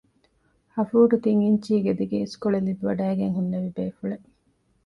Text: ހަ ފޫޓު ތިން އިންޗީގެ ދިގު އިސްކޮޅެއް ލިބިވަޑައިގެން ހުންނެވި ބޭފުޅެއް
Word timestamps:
ހަ 0.75 0.81
ފޫޓު 0.89 1.15
ތިން 1.23 1.41
އިންޗީގެ 1.45 1.91
ދިގު 1.99 2.17
އިސްކޮޅެއް 2.21 2.65
ލިބިވަޑައިގެން 2.67 3.33
ހުންނެވި 3.35 3.69
ބޭފުޅެއް 3.77 4.27